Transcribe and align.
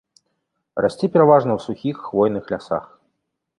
Расце 0.85 1.09
пераважна 1.17 1.51
ў 1.55 1.59
сухіх 1.67 1.95
хвойных 2.09 2.43
лясах. 2.55 2.85